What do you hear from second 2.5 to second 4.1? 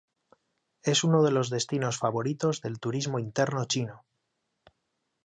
del turismo interno chino.